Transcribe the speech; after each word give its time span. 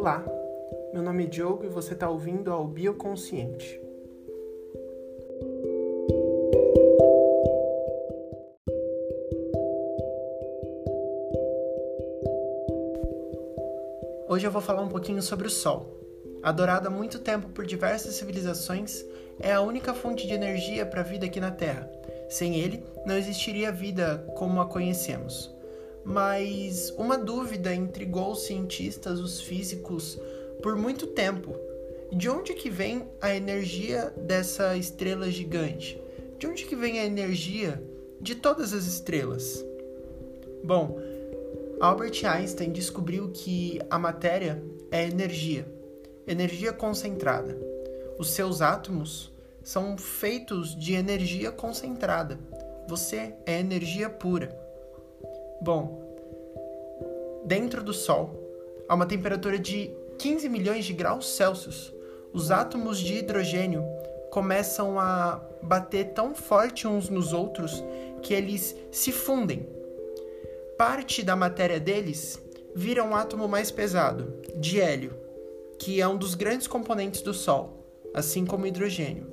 Olá, 0.00 0.24
meu 0.94 1.02
nome 1.02 1.24
é 1.24 1.26
Diogo 1.26 1.62
e 1.62 1.68
você 1.68 1.92
está 1.92 2.08
ouvindo 2.08 2.50
ao 2.50 2.66
Bioconsciente. 2.66 3.78
Hoje 14.26 14.46
eu 14.46 14.50
vou 14.50 14.62
falar 14.62 14.80
um 14.80 14.88
pouquinho 14.88 15.20
sobre 15.20 15.46
o 15.46 15.50
Sol. 15.50 15.94
Adorado 16.42 16.88
há 16.88 16.90
muito 16.90 17.18
tempo 17.18 17.50
por 17.50 17.66
diversas 17.66 18.14
civilizações, 18.14 19.04
é 19.38 19.52
a 19.52 19.60
única 19.60 19.92
fonte 19.92 20.26
de 20.26 20.32
energia 20.32 20.86
para 20.86 21.02
a 21.02 21.04
vida 21.04 21.26
aqui 21.26 21.40
na 21.40 21.50
Terra. 21.50 21.86
Sem 22.26 22.58
ele, 22.58 22.82
não 23.04 23.18
existiria 23.18 23.70
vida 23.70 24.24
como 24.34 24.62
a 24.62 24.66
conhecemos 24.66 25.59
mas 26.04 26.92
uma 26.96 27.18
dúvida 27.18 27.74
intrigou 27.74 28.32
os 28.32 28.44
cientistas, 28.44 29.20
os 29.20 29.40
físicos, 29.40 30.18
por 30.62 30.76
muito 30.76 31.06
tempo. 31.08 31.54
De 32.12 32.28
onde 32.28 32.54
que 32.54 32.68
vem 32.68 33.06
a 33.20 33.34
energia 33.34 34.12
dessa 34.16 34.76
estrela 34.76 35.30
gigante? 35.30 36.00
De 36.38 36.46
onde 36.46 36.64
que 36.64 36.74
vem 36.74 36.98
a 36.98 37.04
energia 37.04 37.82
de 38.20 38.34
todas 38.34 38.72
as 38.72 38.84
estrelas? 38.84 39.64
Bom, 40.64 40.98
Albert 41.80 42.24
Einstein 42.24 42.72
descobriu 42.72 43.30
que 43.30 43.80
a 43.88 43.98
matéria 43.98 44.62
é 44.90 45.06
energia, 45.06 45.66
energia 46.26 46.72
concentrada. 46.72 47.56
Os 48.18 48.30
seus 48.30 48.60
átomos 48.60 49.32
são 49.62 49.96
feitos 49.96 50.76
de 50.76 50.94
energia 50.94 51.50
concentrada. 51.50 52.38
Você 52.88 53.34
é 53.46 53.60
energia 53.60 54.10
pura. 54.10 54.69
Bom, 55.60 56.00
dentro 57.44 57.82
do 57.82 57.92
Sol, 57.92 58.30
a 58.88 58.94
uma 58.94 59.04
temperatura 59.04 59.58
de 59.58 59.90
15 60.18 60.48
milhões 60.48 60.84
de 60.84 60.92
graus 60.92 61.36
Celsius, 61.36 61.92
os 62.32 62.50
átomos 62.50 62.98
de 62.98 63.14
hidrogênio 63.14 63.84
começam 64.30 64.98
a 64.98 65.40
bater 65.62 66.14
tão 66.14 66.34
forte 66.34 66.86
uns 66.86 67.08
nos 67.08 67.32
outros 67.32 67.84
que 68.22 68.32
eles 68.32 68.74
se 68.90 69.12
fundem. 69.12 69.68
Parte 70.78 71.22
da 71.22 71.36
matéria 71.36 71.78
deles 71.78 72.40
vira 72.74 73.04
um 73.04 73.14
átomo 73.14 73.46
mais 73.46 73.70
pesado, 73.70 74.32
de 74.56 74.80
hélio, 74.80 75.14
que 75.78 76.00
é 76.00 76.08
um 76.08 76.16
dos 76.16 76.34
grandes 76.34 76.66
componentes 76.66 77.20
do 77.20 77.34
Sol, 77.34 77.84
assim 78.14 78.46
como 78.46 78.66
hidrogênio. 78.66 79.26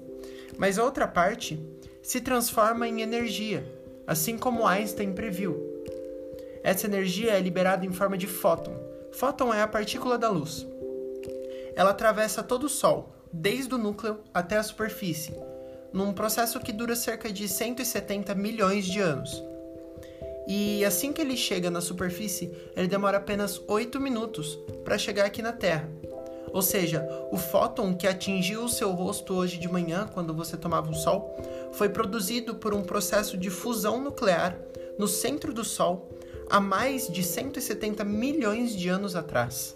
Mas 0.57 0.77
a 0.77 0.83
outra 0.83 1.07
parte 1.07 1.57
se 2.01 2.19
transforma 2.19 2.87
em 2.87 3.01
energia, 3.01 3.65
assim 4.05 4.37
como 4.37 4.65
Einstein 4.65 5.13
previu. 5.13 5.66
Essa 6.67 6.85
energia 6.85 7.31
é 7.31 7.39
liberada 7.39 7.85
em 7.85 7.93
forma 7.93 8.17
de 8.17 8.27
fóton. 8.27 8.75
Fóton 9.13 9.53
é 9.53 9.61
a 9.61 9.67
partícula 9.69 10.17
da 10.17 10.29
luz. 10.29 10.67
Ela 11.77 11.91
atravessa 11.91 12.43
todo 12.43 12.65
o 12.65 12.69
Sol, 12.69 13.15
desde 13.31 13.73
o 13.73 13.77
núcleo 13.77 14.19
até 14.33 14.57
a 14.57 14.63
superfície, 14.63 15.33
num 15.93 16.11
processo 16.11 16.59
que 16.59 16.73
dura 16.73 16.93
cerca 16.93 17.31
de 17.31 17.47
170 17.47 18.35
milhões 18.35 18.85
de 18.85 18.99
anos. 18.99 19.41
E 20.45 20.83
assim 20.83 21.13
que 21.13 21.21
ele 21.21 21.37
chega 21.37 21.71
na 21.71 21.79
superfície, 21.79 22.51
ele 22.75 22.89
demora 22.89 23.15
apenas 23.15 23.61
8 23.65 23.97
minutos 23.97 24.59
para 24.83 24.97
chegar 24.97 25.23
aqui 25.23 25.41
na 25.41 25.53
Terra. 25.53 25.89
Ou 26.51 26.61
seja, 26.61 27.07
o 27.31 27.37
fóton 27.37 27.95
que 27.95 28.05
atingiu 28.05 28.65
o 28.65 28.69
seu 28.69 28.91
rosto 28.91 29.33
hoje 29.33 29.57
de 29.57 29.69
manhã, 29.69 30.05
quando 30.13 30.33
você 30.33 30.57
tomava 30.57 30.89
um 30.89 30.93
sol, 30.93 31.33
foi 31.71 31.87
produzido 31.87 32.55
por 32.55 32.73
um 32.73 32.83
processo 32.83 33.37
de 33.37 33.49
fusão 33.49 34.03
nuclear 34.03 34.59
no 34.99 35.07
centro 35.07 35.53
do 35.53 35.63
Sol 35.63 36.09
há 36.49 36.59
mais 36.59 37.07
de 37.07 37.23
170 37.23 38.03
milhões 38.03 38.75
de 38.75 38.89
anos 38.89 39.15
atrás. 39.15 39.75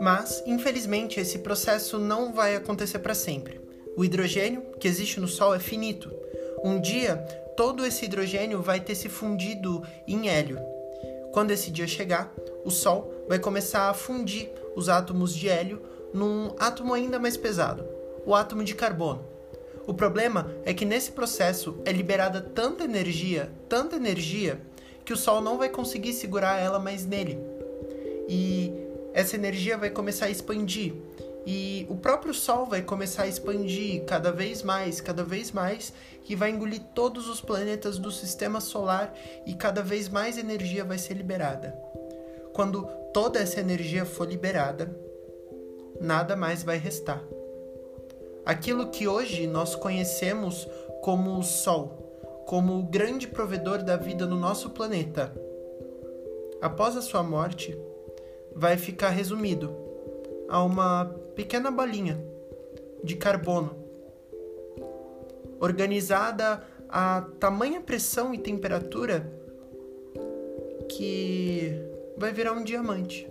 Mas, 0.00 0.42
infelizmente, 0.46 1.20
esse 1.20 1.38
processo 1.38 1.98
não 1.98 2.32
vai 2.32 2.56
acontecer 2.56 2.98
para 3.00 3.14
sempre. 3.14 3.60
O 3.96 4.04
hidrogênio 4.04 4.62
que 4.78 4.88
existe 4.88 5.20
no 5.20 5.28
Sol 5.28 5.54
é 5.54 5.58
finito. 5.58 6.10
Um 6.64 6.80
dia, 6.80 7.16
todo 7.56 7.84
esse 7.84 8.06
hidrogênio 8.06 8.62
vai 8.62 8.80
ter 8.80 8.94
se 8.94 9.08
fundido 9.08 9.82
em 10.06 10.28
hélio. 10.28 10.58
Quando 11.32 11.50
esse 11.50 11.70
dia 11.70 11.86
chegar, 11.86 12.34
o 12.64 12.70
Sol 12.70 13.12
vai 13.28 13.38
começar 13.38 13.90
a 13.90 13.94
fundir 13.94 14.50
os 14.74 14.88
átomos 14.88 15.34
de 15.34 15.48
hélio 15.48 15.82
num 16.12 16.54
átomo 16.58 16.94
ainda 16.94 17.18
mais 17.18 17.36
pesado, 17.36 17.84
o 18.24 18.34
átomo 18.34 18.64
de 18.64 18.74
carbono. 18.74 19.24
O 19.86 19.94
problema 19.94 20.50
é 20.64 20.72
que 20.72 20.84
nesse 20.84 21.12
processo 21.12 21.78
é 21.84 21.92
liberada 21.92 22.40
tanta 22.40 22.84
energia, 22.84 23.50
tanta 23.68 23.96
energia, 23.96 24.60
que 25.04 25.12
o 25.12 25.16
Sol 25.16 25.40
não 25.40 25.58
vai 25.58 25.68
conseguir 25.68 26.12
segurar 26.12 26.60
ela 26.60 26.78
mais 26.78 27.04
nele. 27.04 27.38
E 28.28 28.72
essa 29.12 29.34
energia 29.34 29.76
vai 29.76 29.90
começar 29.90 30.26
a 30.26 30.30
expandir. 30.30 30.94
E 31.46 31.86
o 31.88 31.96
próprio 31.96 32.32
Sol 32.32 32.66
vai 32.66 32.82
começar 32.82 33.24
a 33.24 33.26
expandir 33.26 34.04
cada 34.04 34.30
vez 34.30 34.62
mais, 34.62 35.00
cada 35.00 35.24
vez 35.24 35.50
mais, 35.50 35.92
e 36.28 36.36
vai 36.36 36.50
engolir 36.50 36.80
todos 36.94 37.28
os 37.28 37.40
planetas 37.40 37.98
do 37.98 38.12
sistema 38.12 38.60
solar 38.60 39.12
e 39.44 39.54
cada 39.54 39.82
vez 39.82 40.08
mais 40.08 40.38
energia 40.38 40.84
vai 40.84 40.98
ser 40.98 41.14
liberada. 41.14 41.76
Quando 42.52 42.86
toda 43.12 43.40
essa 43.40 43.58
energia 43.58 44.04
for 44.04 44.28
liberada, 44.28 44.94
nada 45.98 46.36
mais 46.36 46.62
vai 46.62 46.76
restar. 46.76 47.24
Aquilo 48.44 48.90
que 48.90 49.08
hoje 49.08 49.46
nós 49.46 49.74
conhecemos 49.74 50.68
como 51.02 51.38
o 51.38 51.42
Sol, 51.42 52.44
como 52.46 52.78
o 52.78 52.82
grande 52.82 53.28
provedor 53.28 53.82
da 53.82 53.96
vida 53.96 54.26
no 54.26 54.36
nosso 54.36 54.70
planeta, 54.70 55.32
após 56.60 56.96
a 56.96 57.02
sua 57.02 57.22
morte, 57.22 57.78
vai 58.54 58.76
ficar 58.76 59.10
resumido 59.10 59.74
a 60.48 60.62
uma 60.62 61.06
pequena 61.34 61.70
bolinha 61.70 62.22
de 63.02 63.16
carbono, 63.16 63.76
organizada 65.60 66.62
a 66.88 67.22
tamanha 67.38 67.80
pressão 67.80 68.34
e 68.34 68.38
temperatura 68.38 69.32
que 70.88 71.72
vai 72.16 72.32
virar 72.32 72.52
um 72.52 72.64
diamante. 72.64 73.28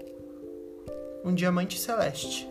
Um 1.24 1.34
diamante 1.36 1.78
celeste. 1.78 2.49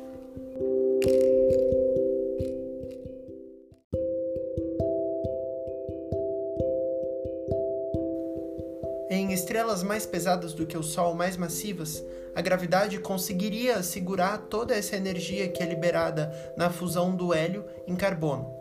Em 9.10 9.32
estrelas 9.32 9.82
mais 9.82 10.04
pesadas 10.06 10.52
do 10.52 10.66
que 10.66 10.76
o 10.76 10.82
Sol, 10.82 11.14
mais 11.14 11.36
massivas, 11.36 12.04
a 12.34 12.40
gravidade 12.40 12.98
conseguiria 12.98 13.82
segurar 13.82 14.38
toda 14.38 14.74
essa 14.74 14.96
energia 14.96 15.48
que 15.48 15.62
é 15.62 15.66
liberada 15.66 16.32
na 16.56 16.70
fusão 16.70 17.14
do 17.14 17.32
hélio 17.32 17.64
em 17.86 17.94
carbono. 17.94 18.52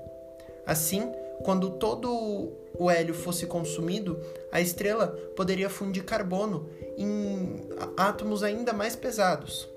Assim, 0.65 1.11
quando 1.43 1.71
todo 1.71 2.53
o 2.77 2.91
hélio 2.91 3.13
fosse 3.13 3.45
consumido, 3.45 4.19
a 4.51 4.61
estrela 4.61 5.07
poderia 5.35 5.69
fundir 5.69 6.03
carbono 6.03 6.69
em 6.97 7.61
átomos 7.97 8.43
ainda 8.43 8.73
mais 8.73 8.95
pesados. 8.95 9.76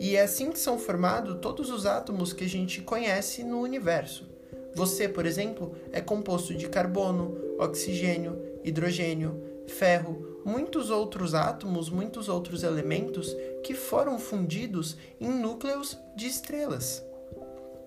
E 0.00 0.16
é 0.16 0.22
assim 0.22 0.50
que 0.50 0.58
são 0.58 0.78
formados 0.78 1.38
todos 1.40 1.70
os 1.70 1.86
átomos 1.86 2.32
que 2.32 2.44
a 2.44 2.48
gente 2.48 2.80
conhece 2.80 3.42
no 3.42 3.60
universo. 3.60 4.28
Você, 4.74 5.08
por 5.08 5.26
exemplo, 5.26 5.74
é 5.92 6.00
composto 6.00 6.54
de 6.54 6.68
carbono, 6.68 7.36
oxigênio, 7.58 8.40
hidrogênio, 8.62 9.42
ferro, 9.66 10.40
muitos 10.44 10.88
outros 10.90 11.34
átomos, 11.34 11.90
muitos 11.90 12.28
outros 12.28 12.62
elementos 12.62 13.36
que 13.64 13.74
foram 13.74 14.18
fundidos 14.18 14.96
em 15.20 15.28
núcleos 15.28 15.98
de 16.16 16.26
estrelas. 16.26 17.04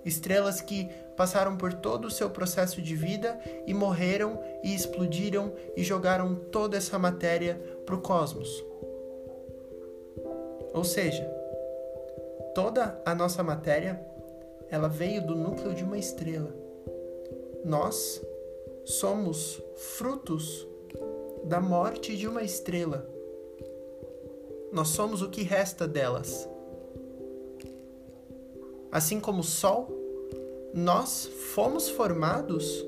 Estrelas 0.04 0.60
que 0.62 0.90
passaram 1.16 1.56
por 1.56 1.74
todo 1.74 2.06
o 2.06 2.12
seu 2.12 2.30
processo 2.30 2.82
de 2.82 2.96
vida 2.96 3.40
e 3.68 3.74
morreram 3.74 4.42
e 4.64 4.74
explodiram 4.74 5.54
e 5.78 5.84
jogaram 5.84 6.36
toda 6.36 6.76
essa 6.76 6.98
matéria 6.98 7.56
para 7.86 7.96
o 7.96 8.02
cosmos. 8.02 8.64
Ou 10.74 10.84
seja, 10.84 11.41
Toda 12.54 13.02
a 13.06 13.16
nossa 13.16 13.42
matéria, 13.42 14.06
ela 14.70 14.90
veio 14.90 15.26
do 15.26 15.36
núcleo 15.36 15.74
de 15.74 15.84
uma 15.84 15.98
estrela. 15.98 16.54
Nós 17.64 18.22
somos 18.84 19.62
frutos 19.76 20.68
da 21.46 21.62
morte 21.62 22.18
de 22.18 22.28
uma 22.28 22.44
estrela. 22.44 23.10
Nós 24.72 24.90
somos 24.90 25.22
o 25.22 25.30
que 25.30 25.44
resta 25.44 25.88
delas. 25.88 26.48
Assim 28.92 29.20
como 29.20 29.40
o 29.40 29.44
Sol, 29.44 29.90
nós 30.74 31.26
fomos 31.54 31.90
formados 31.90 32.86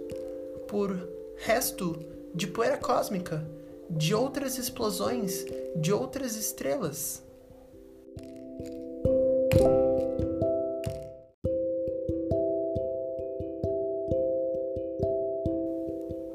por 0.68 1.08
resto 1.38 1.98
de 2.34 2.48
poeira 2.48 2.78
cósmica, 2.78 3.46
de 3.90 4.14
outras 4.16 4.58
explosões, 4.58 5.46
de 5.76 5.94
outras 5.94 6.36
estrelas. 6.36 7.24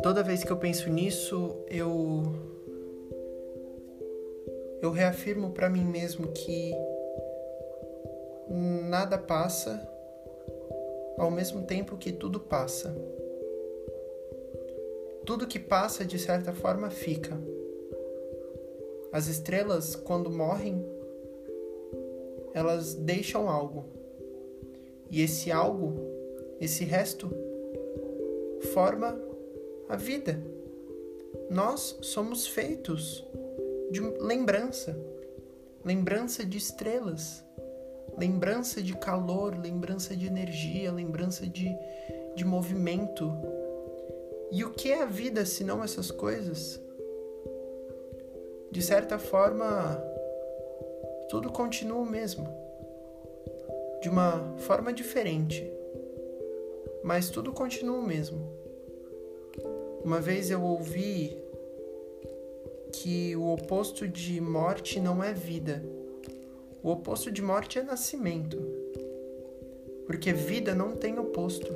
Toda 0.09 0.23
vez 0.23 0.43
que 0.43 0.51
eu 0.51 0.57
penso 0.57 0.89
nisso, 0.89 1.55
eu 1.69 2.23
eu 4.81 4.91
reafirmo 4.91 5.51
para 5.51 5.69
mim 5.69 5.85
mesmo 5.85 6.29
que 6.29 6.73
nada 8.49 9.19
passa 9.19 9.87
ao 11.19 11.31
mesmo 11.31 11.67
tempo 11.67 11.99
que 11.99 12.11
tudo 12.11 12.41
passa. 12.41 12.97
Tudo 15.27 15.47
que 15.47 15.59
passa, 15.59 16.07
de 16.07 16.19
certa 16.19 16.55
forma, 16.55 16.89
fica. 16.89 17.39
As 19.13 19.27
estrelas, 19.27 19.95
quando 19.95 20.31
morrem, 20.31 20.87
elas 22.55 22.95
deixam 22.95 23.47
algo. 23.47 23.85
E 25.11 25.21
esse 25.21 25.53
algo, 25.53 25.93
esse 26.59 26.83
resto, 26.83 27.31
forma 28.73 29.28
a 29.88 29.96
vida. 29.96 30.38
Nós 31.50 31.99
somos 32.02 32.46
feitos 32.46 33.25
de 33.90 34.00
lembrança, 34.00 34.99
lembrança 35.85 36.44
de 36.44 36.58
estrelas, 36.58 37.44
lembrança 38.17 38.82
de 38.82 38.96
calor, 38.96 39.56
lembrança 39.56 40.14
de 40.14 40.26
energia, 40.26 40.93
lembrança 40.93 41.46
de, 41.46 41.75
de 42.37 42.44
movimento. 42.44 43.32
E 44.50 44.64
o 44.64 44.70
que 44.70 44.93
é 44.93 45.02
a 45.02 45.06
vida 45.06 45.46
se 45.46 45.64
não 45.64 45.82
essas 45.82 46.11
coisas? 46.11 46.81
De 48.70 48.82
certa 48.82 49.19
forma, 49.19 50.02
tudo 51.31 51.50
continua 51.50 51.99
o 51.99 52.06
mesmo, 52.06 52.46
de 54.02 54.11
uma 54.11 54.55
forma 54.58 54.93
diferente, 54.93 55.70
mas 57.02 57.31
tudo 57.31 57.52
continua 57.52 57.99
o 57.99 58.06
mesmo. 58.06 58.58
Uma 60.09 60.23
vez 60.23 60.51
eu 60.51 60.63
ouvi 60.63 61.37
que 62.95 63.37
o 63.37 63.53
oposto 63.53 64.09
de 64.09 64.41
morte 64.41 64.99
não 64.99 65.23
é 65.23 65.35
vida. 65.35 65.83
O 66.83 66.89
oposto 66.89 67.31
de 67.31 67.43
morte 67.43 67.79
é 67.79 67.83
nascimento. 67.83 68.57
Porque 70.07 70.33
vida 70.33 70.75
não 70.75 70.93
tem 70.93 71.19
oposto. 71.19 71.71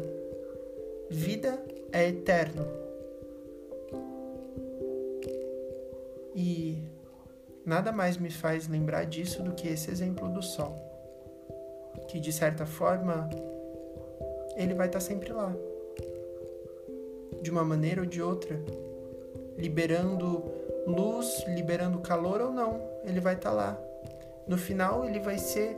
Vida 1.10 1.62
é 1.92 2.08
eterno. 2.08 2.66
E 6.34 6.82
nada 7.66 7.92
mais 7.92 8.16
me 8.16 8.30
faz 8.30 8.66
lembrar 8.66 9.04
disso 9.04 9.42
do 9.42 9.52
que 9.52 9.68
esse 9.68 9.90
exemplo 9.90 10.26
do 10.30 10.42
sol. 10.42 10.74
Que 12.08 12.18
de 12.18 12.32
certa 12.32 12.64
forma 12.64 13.28
ele 14.56 14.72
vai 14.72 14.86
estar 14.86 15.00
sempre 15.00 15.34
lá. 15.34 15.54
De 17.42 17.50
uma 17.50 17.64
maneira 17.64 18.00
ou 18.00 18.06
de 18.06 18.22
outra, 18.22 18.58
liberando 19.58 20.42
luz, 20.86 21.44
liberando 21.48 21.98
calor 21.98 22.40
ou 22.40 22.50
não, 22.50 22.80
ele 23.04 23.20
vai 23.20 23.34
estar 23.34 23.50
tá 23.50 23.56
lá. 23.56 23.82
No 24.46 24.56
final, 24.56 25.04
ele 25.04 25.20
vai 25.20 25.38
ser 25.38 25.76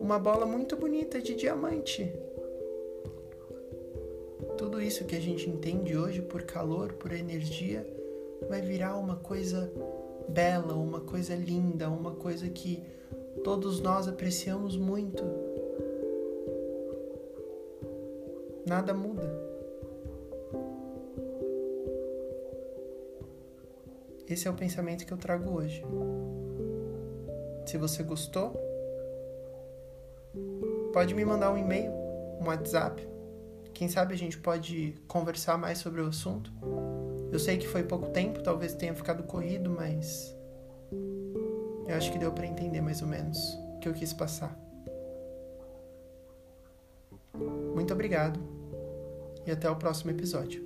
uma 0.00 0.18
bola 0.18 0.44
muito 0.44 0.76
bonita 0.76 1.20
de 1.20 1.34
diamante. 1.34 2.12
Tudo 4.58 4.80
isso 4.80 5.04
que 5.04 5.16
a 5.16 5.20
gente 5.20 5.48
entende 5.48 5.96
hoje 5.96 6.20
por 6.20 6.42
calor, 6.42 6.92
por 6.94 7.12
energia, 7.12 7.86
vai 8.48 8.60
virar 8.60 8.96
uma 8.96 9.16
coisa 9.16 9.72
bela, 10.28 10.74
uma 10.74 11.00
coisa 11.00 11.34
linda, 11.34 11.88
uma 11.88 12.12
coisa 12.12 12.48
que 12.48 12.82
todos 13.42 13.80
nós 13.80 14.06
apreciamos 14.06 14.76
muito. 14.76 15.24
Nada 18.66 18.94
muda. 18.94 19.43
Esse 24.28 24.48
é 24.48 24.50
o 24.50 24.54
pensamento 24.54 25.04
que 25.04 25.12
eu 25.12 25.18
trago 25.18 25.50
hoje. 25.50 25.84
Se 27.66 27.76
você 27.76 28.02
gostou, 28.02 28.58
pode 30.92 31.14
me 31.14 31.24
mandar 31.24 31.52
um 31.52 31.58
e-mail, 31.58 31.90
um 32.40 32.46
WhatsApp. 32.46 33.06
Quem 33.74 33.88
sabe 33.88 34.14
a 34.14 34.16
gente 34.16 34.38
pode 34.38 34.94
conversar 35.06 35.58
mais 35.58 35.78
sobre 35.78 36.00
o 36.00 36.06
assunto. 36.06 36.50
Eu 37.30 37.38
sei 37.38 37.58
que 37.58 37.66
foi 37.66 37.82
pouco 37.82 38.10
tempo, 38.10 38.42
talvez 38.42 38.74
tenha 38.74 38.94
ficado 38.94 39.24
corrido, 39.24 39.68
mas 39.68 40.34
eu 41.86 41.94
acho 41.96 42.10
que 42.10 42.18
deu 42.18 42.32
para 42.32 42.46
entender 42.46 42.80
mais 42.80 43.02
ou 43.02 43.08
menos 43.08 43.38
o 43.76 43.78
que 43.80 43.88
eu 43.88 43.92
quis 43.92 44.12
passar. 44.12 44.56
Muito 47.74 47.92
obrigado 47.92 48.40
e 49.46 49.50
até 49.50 49.68
o 49.68 49.76
próximo 49.76 50.12
episódio. 50.12 50.63